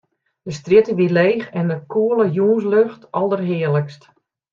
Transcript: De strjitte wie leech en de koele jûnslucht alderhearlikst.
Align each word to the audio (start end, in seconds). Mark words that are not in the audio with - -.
De 0.47 0.51
strjitte 0.57 0.95
wie 0.97 1.11
leech 1.17 1.45
en 1.59 1.67
de 1.71 1.77
koele 1.93 2.25
jûnslucht 2.35 3.01
alderhearlikst. 3.19 4.03